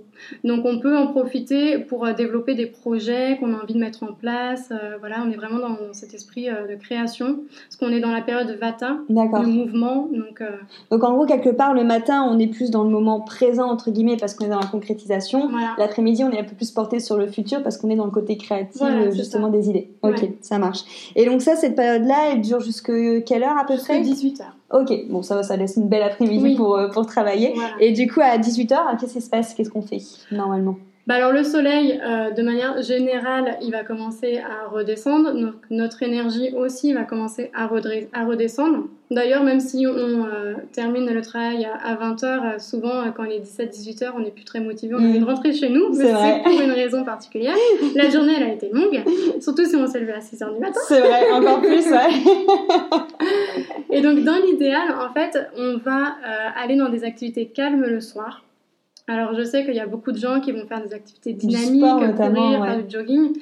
Donc 0.45 0.65
on 0.65 0.79
peut 0.79 0.97
en 0.97 1.07
profiter 1.07 1.79
pour 1.79 2.05
euh, 2.05 2.13
développer 2.13 2.55
des 2.55 2.67
projets 2.67 3.37
qu'on 3.39 3.55
a 3.55 3.63
envie 3.63 3.75
de 3.75 3.79
mettre 3.79 4.03
en 4.03 4.13
place. 4.13 4.69
Euh, 4.73 4.97
voilà, 5.01 5.17
on 5.27 5.31
est 5.31 5.37
vraiment 5.37 5.59
dans 5.59 5.77
cet 5.93 6.13
esprit 6.15 6.49
euh, 6.49 6.67
de 6.69 6.75
création. 6.75 7.39
Parce 7.69 7.77
qu'on 7.79 7.89
est 7.97 8.01
dans 8.01 8.11
la 8.13 8.21
période 8.21 8.49
de 8.49 8.55
Vata, 8.55 8.99
le 9.09 9.47
mouvement. 9.47 10.09
Donc 10.13 10.41
euh, 10.41 10.51
Donc 10.91 11.03
en 11.05 11.15
gros, 11.15 11.27
quelque 11.27 11.49
part, 11.51 11.73
le 11.75 11.85
matin, 11.85 12.27
on 12.31 12.39
est 12.39 12.47
plus 12.49 12.71
dans 12.71 12.85
le 12.85 12.91
moment 12.91 13.21
présent, 13.21 13.69
entre 13.71 13.91
guillemets, 13.91 14.17
parce 14.19 14.35
qu'on 14.35 14.45
est 14.47 14.51
dans 14.51 14.61
la 14.61 14.67
concrétisation. 14.67 15.49
voilà. 15.49 15.75
L'après-midi, 15.79 16.23
on 16.25 16.31
est 16.31 16.41
un 16.41 16.45
peu 16.45 16.55
plus 16.55 16.71
porté 16.71 17.01
sur 17.01 17.17
le 17.17 17.27
futur 17.29 17.63
parce 17.63 17.79
qu'on 17.79 17.89
est 17.91 17.97
dans 17.97 18.05
le 18.05 18.11
côté 18.11 18.37
créatif, 18.37 18.81
Voilà, 18.81 19.11
justement, 19.11 19.47
ça. 19.51 19.57
des 19.59 19.71
idées. 19.71 19.89
Ok, 20.03 20.19
Ouais. 20.23 20.37
ça 20.43 20.59
marche. 20.59 21.13
Et 21.17 21.25
donc 21.27 21.41
ça, 21.43 21.57
cette 21.57 21.75
période-là, 21.77 22.33
elle 22.33 22.41
dure 22.43 22.61
jusque 22.61 22.93
quelle 23.25 23.43
heure 23.43 23.57
à 23.59 23.65
peu 23.65 23.75
Jusqu'à 23.75 23.95
près? 23.95 24.03
18h. 24.03 24.43
Ok, 24.73 24.93
bon, 25.11 25.23
ça 25.23 25.37
va, 25.37 25.43
ça 25.43 25.57
laisse 25.57 25.77
une 25.77 25.89
belle 25.89 26.03
après-midi 26.03 26.43
Oui. 26.43 26.57
pour, 26.57 26.77
euh, 26.77 26.89
pour 26.89 27.07
travailler. 27.07 27.53
Voilà. 27.55 27.75
Et 27.81 27.93
du 27.93 28.11
coup, 28.11 28.21
à 28.21 28.39
18h, 28.39 28.97
qu'est-ce 28.99 29.13
qui 29.15 29.21
se 29.21 29.29
passe? 29.31 29.55
Qu'est-ce 29.55 29.71
qu'on 29.71 29.83
fait, 29.83 30.01
normalement? 30.31 30.77
Bah 31.09 31.15
alors 31.15 31.33
le 31.33 31.43
soleil, 31.43 32.01
euh, 32.07 32.31
de 32.31 32.43
manière 32.43 32.81
générale, 32.81 33.57
il 33.61 33.73
va 33.73 33.83
commencer 33.83 34.39
à 34.39 34.69
redescendre. 34.69 35.33
Donc 35.35 35.55
notre 35.69 36.05
énergie 36.05 36.51
aussi 36.57 36.93
va 36.93 37.03
commencer 37.03 37.51
à, 37.55 37.65
à 37.65 38.25
redescendre. 38.25 38.85
D'ailleurs, 39.11 39.43
même 39.43 39.59
si 39.59 39.85
on 39.87 39.91
euh, 40.27 40.55
termine 40.73 41.13
le 41.13 41.21
travail 41.21 41.67
à 41.85 41.97
20h, 41.97 42.61
souvent 42.61 43.01
euh, 43.03 43.11
quand 43.15 43.25
il 43.25 43.33
est 43.33 43.41
17-18h, 43.41 44.13
on 44.17 44.21
n'est 44.21 44.31
plus 44.31 44.45
très 44.45 44.61
motivé, 44.61 44.95
on 44.95 44.99
a 44.99 45.01
Mm. 45.01 45.09
envie 45.11 45.19
de 45.19 45.25
rentrer 45.25 45.53
chez 45.53 45.71
nous. 45.71 45.93
C'est 45.93 46.05
mais. 46.05 46.43
C'est 46.45 46.51
pour 46.51 46.61
une 46.61 46.71
raison 46.71 47.03
particulière. 47.05 47.57
La 47.97 48.09
journée, 48.09 48.35
elle 48.37 48.45
a 48.45 48.53
été 48.53 48.71
longue, 48.73 49.03
surtout 49.41 49.65
si 49.65 49.75
on 49.75 49.89
s'est 49.89 49.99
levé 50.01 50.13
à 50.13 50.21
6h 50.21 50.55
du 50.55 50.61
matin. 50.61 50.81
C'est 50.87 51.01
vrai, 51.01 51.31
encore 51.33 51.61
plus, 51.61 51.85
ouais. 51.91 52.11
Et 53.91 54.01
donc 54.03 54.21
dans 54.23 54.37
l'idéal, 54.47 54.95
en 54.99 55.13
fait, 55.13 55.37
on 55.59 55.79
va 55.79 56.15
aller 56.57 56.77
dans 56.77 56.89
des 56.91 57.03
activités 57.05 57.47
calmes 57.47 57.83
le 57.85 58.01
soir. 58.01 58.45
Alors 59.09 59.35
je 59.35 59.43
sais 59.43 59.65
qu'il 59.65 59.75
y 59.75 59.81
a 59.81 59.87
beaucoup 59.87 60.13
de 60.13 60.19
gens 60.19 60.41
qui 60.41 60.53
vont 60.53 60.67
faire 60.67 60.83
des 60.83 60.95
activités 60.95 61.33
dynamiques, 61.33 61.83
courir, 62.17 62.65
faire 62.65 62.85
du 62.85 62.91
jogging. 62.91 63.33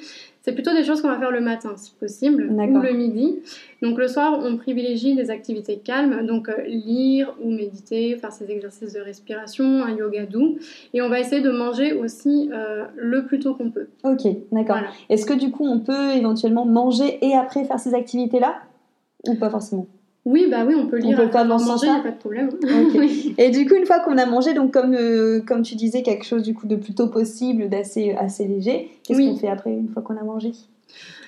C'est 0.43 0.53
plutôt 0.53 0.73
des 0.73 0.83
choses 0.83 1.03
qu'on 1.03 1.07
va 1.07 1.19
faire 1.19 1.29
le 1.29 1.39
matin, 1.39 1.73
si 1.77 1.91
possible, 1.91 2.49
ou 2.49 2.79
le 2.79 2.93
midi. 2.93 3.39
Donc 3.83 3.99
le 3.99 4.07
soir, 4.07 4.39
on 4.43 4.57
privilégie 4.57 5.15
des 5.15 5.29
activités 5.29 5.77
calmes, 5.77 6.25
donc 6.25 6.49
euh, 6.49 6.63
lire 6.65 7.35
ou 7.43 7.51
méditer, 7.51 8.15
faire 8.15 8.31
ces 8.31 8.49
exercices 8.49 8.93
de 8.93 9.01
respiration, 9.01 9.83
un 9.83 9.95
yoga 9.95 10.25
doux. 10.25 10.57
Et 10.95 11.01
on 11.03 11.09
va 11.09 11.19
essayer 11.19 11.43
de 11.43 11.51
manger 11.51 11.93
aussi 11.93 12.49
euh, 12.51 12.85
le 12.95 13.27
plus 13.27 13.37
tôt 13.37 13.53
qu'on 13.53 13.69
peut. 13.69 13.89
Ok, 14.03 14.27
d'accord. 14.51 14.79
Est-ce 15.09 15.27
que 15.27 15.33
du 15.33 15.51
coup, 15.51 15.65
on 15.67 15.79
peut 15.79 16.15
éventuellement 16.15 16.65
manger 16.65 17.23
et 17.23 17.35
après 17.35 17.63
faire 17.63 17.79
ces 17.79 17.93
activités-là? 17.93 18.63
Ou 19.27 19.35
pas 19.35 19.51
forcément? 19.51 19.85
Oui, 20.23 20.47
bah 20.51 20.65
oui, 20.67 20.75
on 20.77 20.87
peut 20.87 20.97
lire. 20.97 21.17
On 21.19 21.23
peut 21.23 21.31
pas 21.31 21.43
manger, 21.43 21.87
il 21.87 21.93
n'y 21.93 21.99
a 21.99 22.03
pas 22.03 22.11
de 22.11 22.17
problème. 22.17 22.51
Et 23.37 23.49
du 23.49 23.67
coup, 23.67 23.75
une 23.75 23.85
fois 23.85 23.99
qu'on 24.01 24.17
a 24.17 24.25
mangé, 24.25 24.53
donc 24.53 24.71
comme, 24.71 24.93
euh, 24.93 25.41
comme 25.41 25.63
tu 25.63 25.75
disais, 25.75 26.03
quelque 26.03 26.25
chose 26.25 26.43
du 26.43 26.53
coup 26.53 26.67
de 26.67 26.75
plutôt 26.75 27.07
possible, 27.07 27.69
d'assez 27.69 28.11
assez 28.11 28.45
léger, 28.45 28.89
qu'est-ce 29.03 29.19
qu'on 29.19 29.35
fait 29.35 29.49
après, 29.49 29.71
une 29.71 29.89
fois 29.89 30.03
qu'on 30.03 30.17
a 30.17 30.23
mangé? 30.23 30.51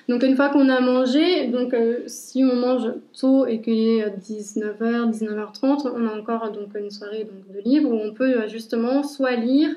Donc 0.08 0.22
une 0.22 0.36
fois 0.36 0.50
qu'on 0.50 0.68
a 0.68 0.80
mangé, 0.80 1.46
donc 1.46 1.72
euh, 1.72 2.00
si 2.06 2.44
on 2.44 2.54
mange 2.56 2.92
tôt 3.18 3.46
et 3.46 3.62
qu'il 3.62 3.78
est 3.78 4.06
19h, 4.08 5.10
19h30, 5.10 5.90
on 5.94 6.06
a 6.06 6.18
encore 6.18 6.50
donc 6.52 6.74
une 6.78 6.90
soirée 6.90 7.24
donc, 7.24 7.56
de 7.56 7.60
livres 7.62 7.90
où 7.90 7.98
on 7.98 8.12
peut 8.12 8.42
euh, 8.42 8.48
justement 8.48 9.02
soit 9.02 9.36
lire, 9.36 9.70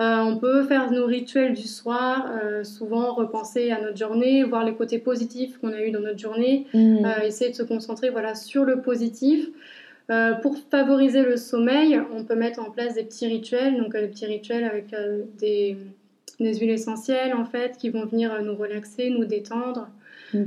euh, 0.00 0.18
on 0.18 0.36
peut 0.36 0.64
faire 0.64 0.90
nos 0.90 1.06
rituels 1.06 1.54
du 1.54 1.68
soir, 1.68 2.28
souvent 2.64 3.14
repenser 3.14 3.70
à 3.70 3.80
notre 3.80 3.96
journée, 3.96 4.42
voir 4.42 4.64
les 4.64 4.74
côtés 4.74 4.98
positifs 4.98 5.58
qu'on 5.58 5.72
a 5.72 5.80
eu 5.80 5.92
dans 5.92 6.00
notre 6.00 6.18
journée, 6.18 6.66
mmh. 6.74 7.06
essayer 7.24 7.50
de 7.50 7.56
se 7.56 7.62
concentrer 7.62 8.10
voilà 8.10 8.34
sur 8.34 8.64
le 8.64 8.80
positif. 8.80 9.48
pour 10.42 10.56
favoriser 10.70 11.22
le 11.22 11.36
sommeil, 11.36 12.00
on 12.16 12.24
peut 12.24 12.36
mettre 12.36 12.60
en 12.60 12.70
place 12.70 12.94
des 12.94 13.04
petits 13.04 13.26
rituels, 13.26 13.76
donc 13.76 13.92
des 13.92 14.08
petits 14.08 14.26
rituels 14.26 14.64
avec 14.64 14.94
des 15.38 15.76
des 16.40 16.54
huiles 16.58 16.70
essentielles 16.70 17.34
en 17.34 17.44
fait 17.44 17.76
qui 17.78 17.90
vont 17.90 18.06
venir 18.06 18.32
euh, 18.32 18.40
nous 18.40 18.54
relaxer, 18.54 19.10
nous 19.10 19.24
détendre. 19.24 19.88
Euh, 20.34 20.38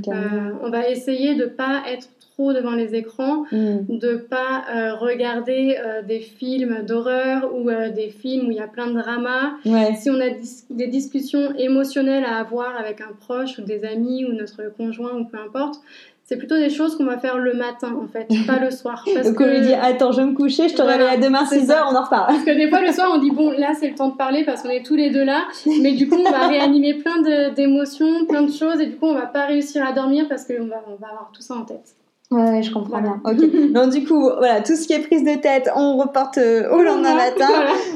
on 0.61 0.69
va 0.69 0.89
essayer 0.89 1.33
de 1.33 1.45
pas 1.45 1.81
être 1.87 2.07
trop 2.19 2.53
devant 2.53 2.75
les 2.75 2.93
écrans, 2.93 3.45
mm. 3.51 3.97
de 3.97 4.15
pas 4.15 4.63
euh, 4.69 4.93
regarder 4.93 5.75
des 6.07 6.19
films 6.19 6.85
d'horreur 6.85 7.51
ou 7.55 7.71
des 7.93 8.09
films 8.09 8.47
où 8.47 8.51
il 8.51 8.57
y 8.57 8.61
a 8.61 8.67
plein 8.67 8.87
de 8.87 8.99
drama. 8.99 9.55
Si 9.99 10.11
on 10.11 10.19
a 10.21 10.29
des 10.69 10.87
discussions 10.87 11.55
émotionnelles 11.55 12.25
à 12.25 12.37
avoir 12.37 12.77
avec 12.77 13.01
un 13.01 13.13
proche 13.19 13.57
ou 13.57 13.63
des 13.63 13.83
amis 13.83 14.23
ou 14.23 14.33
notre 14.33 14.71
conjoint 14.77 15.17
ou 15.17 15.25
peu 15.25 15.37
importe, 15.37 15.81
c'est 16.31 16.37
plutôt 16.37 16.55
des 16.55 16.69
choses 16.69 16.95
qu'on 16.95 17.03
va 17.03 17.17
faire 17.17 17.37
le 17.37 17.53
matin 17.53 17.93
en 18.01 18.07
fait, 18.07 18.25
pas 18.47 18.57
le 18.57 18.71
soir. 18.71 19.03
Parce 19.13 19.27
Donc 19.27 19.35
que... 19.35 19.43
on 19.43 19.47
lui 19.47 19.59
dit 19.59 19.73
attends 19.73 20.13
je 20.13 20.21
vais 20.21 20.27
me 20.27 20.33
coucher, 20.33 20.69
je 20.69 20.75
te 20.75 20.81
réveille 20.81 21.09
à 21.09 21.17
demain 21.17 21.43
6h, 21.43 21.75
on 21.91 21.93
en 21.93 22.03
reparle. 22.03 22.27
Parce 22.27 22.45
que 22.45 22.51
des 22.51 22.69
fois 22.69 22.81
le 22.81 22.93
soir 22.93 23.11
on 23.13 23.17
dit 23.17 23.31
bon 23.31 23.51
là 23.51 23.73
c'est 23.77 23.89
le 23.89 23.95
temps 23.95 24.07
de 24.07 24.15
parler 24.15 24.45
parce 24.45 24.61
qu'on 24.61 24.69
est 24.69 24.85
tous 24.85 24.95
les 24.95 25.09
deux 25.09 25.25
là, 25.25 25.43
mais 25.81 25.91
du 25.91 26.07
coup 26.07 26.15
on 26.25 26.31
va 26.31 26.47
réanimer 26.47 26.93
plein 26.93 27.21
d'émotions, 27.51 28.25
plein 28.29 28.43
de 28.43 28.51
choses 28.51 28.79
et 28.79 28.85
du 28.85 28.95
coup 28.95 29.07
on 29.07 29.13
va 29.13 29.25
pas 29.25 29.45
réussir 29.45 29.85
à 29.85 29.91
dormir 29.91 30.27
parce 30.29 30.45
qu'on 30.45 30.67
va, 30.67 30.81
on 30.87 30.95
va 30.95 31.07
avoir 31.09 31.31
tout 31.33 31.41
ça 31.41 31.55
en 31.55 31.65
tête. 31.65 31.95
Ouais, 32.31 32.63
je 32.63 32.71
comprends 32.71 33.01
bien. 33.01 33.21
Ok. 33.25 33.71
Donc 33.73 33.91
du 33.91 34.05
coup, 34.05 34.21
voilà, 34.21 34.61
tout 34.61 34.77
ce 34.77 34.87
qui 34.87 34.93
est 34.93 34.99
prise 34.99 35.23
de 35.23 35.37
tête, 35.41 35.69
on 35.75 35.97
reporte 35.97 36.37
euh, 36.37 36.71
au 36.71 36.81
lendemain 36.81 37.13
matin. 37.13 37.49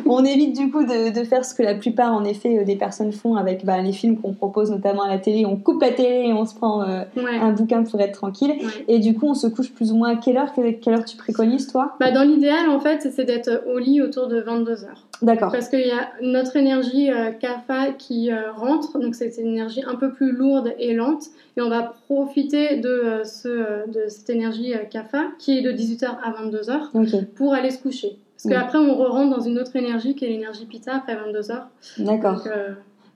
On 0.06 0.26
évite 0.26 0.58
du 0.58 0.70
coup 0.70 0.84
de, 0.84 1.18
de, 1.18 1.24
faire 1.24 1.46
ce 1.46 1.56
que 1.56 1.64
la 1.64 1.74
plupart, 1.74 2.14
en 2.14 2.26
effet, 2.26 2.60
euh, 2.60 2.66
des 2.66 2.76
personnes 2.76 3.14
font 3.14 3.36
avec 3.36 3.66
bah, 3.66 3.82
les 3.82 3.94
films 3.94 4.18
qu'on 4.20 4.34
propose 4.34 4.72
notamment 4.72 5.04
à 5.04 5.10
la 5.10 5.20
télé. 5.20 5.46
On 5.46 5.56
coupe 5.56 5.82
la 5.82 5.92
télé 5.92 6.28
et 6.28 6.34
on 6.34 6.46
se 6.46 6.54
prend 6.54 6.82
euh, 6.82 7.04
un 7.18 7.52
bouquin 7.54 7.84
pour 7.84 8.02
être 8.02 8.12
tranquille. 8.12 8.56
Et 8.90 9.00
du 9.00 9.14
coup, 9.14 9.28
on 9.28 9.36
se 9.36 9.48
couche 9.48 9.72
plus 9.72 9.94
ou 9.94 9.96
moins 9.96 10.10
à 10.10 10.16
quelle 10.18 10.38
heure? 10.38 10.54
Quelle 10.54 10.94
heure 10.94 11.06
tu 11.06 11.16
préconises 11.16 11.68
toi? 11.68 11.96
Bah, 12.02 12.12
Dans 12.12 12.24
l'idéal, 12.24 12.70
en 12.70 12.82
fait, 12.82 13.10
c'est 13.16 13.24
d'être 13.24 13.64
au 13.74 13.80
lit 13.80 14.02
autour 14.02 14.28
de 14.28 14.42
22 14.42 14.84
heures. 14.84 15.08
D'accord. 15.22 15.52
Parce 15.54 15.70
qu'il 15.70 15.88
y 15.88 15.92
a 15.92 16.10
notre 16.22 16.58
énergie 16.58 17.10
CAFA 17.40 17.94
qui 17.98 18.30
rentre, 18.58 19.00
donc 19.00 19.16
c'est 19.16 19.38
une 19.38 19.48
énergie 19.48 19.82
un 19.88 19.96
peu 19.96 20.12
plus 20.12 20.34
lourde 20.34 20.74
et 20.78 20.94
lente 20.94 21.30
et 21.58 21.62
on 21.62 21.70
va 21.70 21.94
profiter 22.08 22.78
de, 22.78 23.22
ce, 23.24 23.90
de 23.90 24.10
énergie 24.30 24.74
CAFA 24.90 25.22
euh, 25.22 25.28
qui 25.40 25.58
est 25.58 25.62
de 25.62 25.72
18h 25.72 26.06
à 26.06 26.32
22h 26.32 27.26
pour 27.36 27.54
aller 27.54 27.72
se 27.72 27.82
coucher. 27.82 28.18
Parce 28.36 28.54
qu'après, 28.54 28.78
on 28.78 28.96
re 28.96 29.12
rentre 29.12 29.38
dans 29.38 29.44
une 29.44 29.60
autre 29.60 29.76
énergie 29.76 30.14
qui 30.16 30.26
est 30.26 30.30
l'énergie 30.30 30.66
Pita 30.66 30.96
après 30.96 31.16
22h. 31.16 31.64
D'accord. 32.00 32.48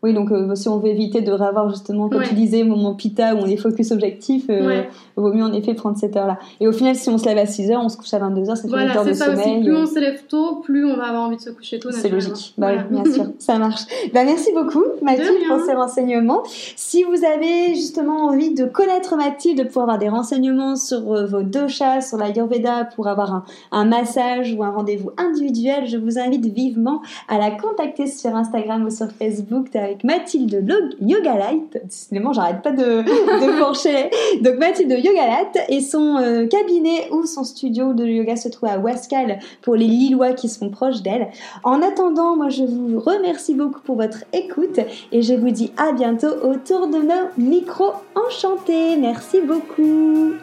Oui, 0.02 0.14
donc 0.14 0.32
euh, 0.32 0.56
si 0.56 0.70
on 0.70 0.80
veut 0.80 0.88
éviter 0.88 1.22
de 1.22 1.32
revoir 1.32 1.70
justement, 1.70 2.08
comme 2.08 2.24
tu 2.24 2.34
disais, 2.34 2.64
moment 2.64 2.96
pita 2.96 3.36
où 3.36 3.40
on 3.40 3.46
est 3.46 3.58
focus 3.58 3.92
objectif, 3.92 4.46
euh, 4.50 4.84
vaut 5.18 5.34
mieux 5.34 5.44
en 5.44 5.52
effet 5.52 5.74
prendre 5.74 5.98
cette 5.98 6.16
heure-là. 6.16 6.38
Et 6.62 6.68
au 6.68 6.72
final, 6.72 6.96
si 6.96 7.10
on 7.10 7.18
se 7.18 7.26
lève 7.26 7.38
à 7.38 7.46
6 7.46 7.72
heures, 7.72 7.82
on 7.84 7.90
se 7.90 7.98
couche 7.98 8.14
à 8.14 8.20
22 8.20 8.50
heures, 8.50 8.56
ça 8.56 8.64
fait 8.64 8.70
voilà, 8.70 8.92
une 8.92 8.98
heure 8.98 9.06
de 9.06 9.14
ça 9.14 9.26
sommeil. 9.26 9.58
Aussi. 9.58 9.66
Plus 9.66 9.76
on 9.76 9.86
se 9.86 10.00
lève 10.00 10.24
tôt, 10.28 10.56
plus 10.64 10.86
on 10.86 10.96
va 10.96 11.08
avoir 11.08 11.24
envie 11.24 11.36
de 11.36 11.42
se 11.42 11.50
coucher 11.50 11.80
tôt. 11.80 11.92
C'est 11.92 12.08
logique. 12.08 12.54
Bah, 12.58 12.76
bien 12.90 13.04
sûr, 13.12 13.26
ça 13.40 13.60
marche. 13.60 13.82
Bah, 14.14 14.24
merci 14.24 14.52
beaucoup, 14.54 14.84
Mathilde, 15.02 15.48
pour 15.50 15.60
ces 15.66 15.74
renseignements. 15.74 16.44
Si 16.46 17.04
vous 17.04 17.26
avez 17.26 17.76
justement 17.76 18.28
envie 18.28 18.54
de 18.54 18.64
connaître 18.66 19.18
Mathilde, 19.18 19.60
de 19.60 19.64
pouvoir 19.64 19.84
avoir 19.84 20.00
des 20.00 20.10
renseignements 20.10 20.78
sur 20.78 21.12
euh, 21.12 21.26
vos 21.26 21.42
doshas, 21.42 22.02
sur 22.02 22.18
la 22.18 22.30
Yurveda, 22.30 22.86
pour 22.96 23.08
avoir 23.08 23.34
un, 23.34 23.44
un 23.74 23.84
massage 23.84 24.54
ou 24.54 24.64
un 24.64 24.72
rendez-vous 24.72 25.12
individuel, 25.18 25.88
je 25.88 25.98
vous 25.98 26.20
invite 26.20 26.46
vivement 26.46 27.02
à 27.28 27.38
la 27.38 27.52
contacter 27.52 28.08
sur 28.08 28.34
Instagram 28.36 28.86
ou 28.86 28.90
sur 28.90 29.12
Facebook 29.12 29.68
avec 29.90 30.04
Mathilde 30.04 30.66
Yoga 31.02 31.36
Light. 31.36 31.80
Décidément, 31.84 32.34
j'arrête 32.34 32.62
pas 32.62 32.72
de, 32.72 33.02
de 33.04 33.60
pencher. 33.64 34.10
Donc 34.42 34.58
Mathilde 34.58 34.92
Yoga 34.92 35.28
Light 35.28 35.60
et 35.70 35.82
son 35.82 36.18
euh, 36.18 36.48
cabinet 36.48 37.10
ou 37.12 37.26
son 37.26 37.44
studio 37.44 37.94
de 37.94 38.06
yoga 38.06 38.36
se 38.36 38.50
trouve 38.50 38.70
à 38.70 38.78
Wascal 38.78 39.40
pour 39.62 39.76
les 39.76 39.88
Lillois 39.88 40.34
qui 40.34 40.48
sont 40.50 40.70
proches 40.70 41.02
d'elle. 41.02 41.30
En 41.64 41.82
attendant, 41.82 42.36
moi 42.36 42.50
je 42.50 42.64
vous 42.64 43.00
remercie 43.00 43.56
beaucoup 43.56 43.82
pour 43.82 43.96
votre 43.96 44.24
écoute 44.34 44.80
et 45.12 45.22
je 45.22 45.34
vous 45.34 45.52
dis 45.52 45.72
à 45.78 45.92
bientôt 45.92 46.34
autour 46.44 46.88
de 46.88 46.98
nos 46.98 47.30
micros 47.38 47.94
enchantés. 48.16 48.96
Merci 48.98 49.42
beaucoup. 49.42 50.34